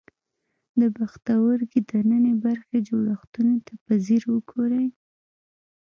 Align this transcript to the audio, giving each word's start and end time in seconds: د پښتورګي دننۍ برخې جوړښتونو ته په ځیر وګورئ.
د 0.79 0.81
پښتورګي 0.97 1.79
دننۍ 1.89 2.33
برخې 2.45 2.77
جوړښتونو 2.87 3.55
ته 3.65 3.73
په 3.83 3.93
ځیر 4.05 4.23
وګورئ. 4.33 4.87